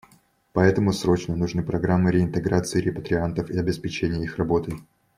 [0.53, 4.73] Поэтому срочно нужны программы реинтеграции репатриантов и обеспечения их работой.